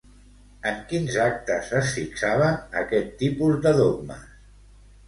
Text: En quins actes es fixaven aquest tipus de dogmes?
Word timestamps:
En 0.69 0.79
quins 0.93 1.17
actes 1.25 1.69
es 1.81 1.93
fixaven 1.99 2.59
aquest 2.83 3.17
tipus 3.21 3.63
de 3.69 3.77
dogmes? 3.83 4.27